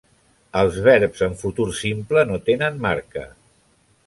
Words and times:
Els 0.61 0.79
verbs 0.87 1.21
en 1.27 1.37
futur 1.43 1.69
simple 1.83 2.25
no 2.31 2.41
tenen 2.51 2.83
marca. 2.87 3.29